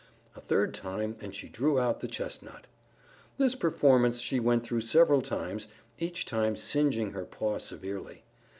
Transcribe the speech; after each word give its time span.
A 0.35 0.41
third 0.41 0.73
time 0.73 1.15
and 1.21 1.35
she 1.35 1.47
drew 1.47 1.77
out 1.79 1.99
the 1.99 2.07
chestnut. 2.07 2.65
This 3.37 3.53
performance 3.53 4.19
she 4.19 4.39
went 4.39 4.63
through 4.63 4.81
several 4.81 5.21
times, 5.21 5.67
each 5.99 6.25
time 6.25 6.55
singeing 6.55 7.11
her 7.11 7.23
paw 7.25 7.59
severely. 7.59 8.23